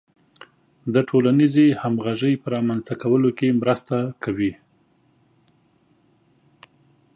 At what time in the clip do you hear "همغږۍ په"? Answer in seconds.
1.81-2.47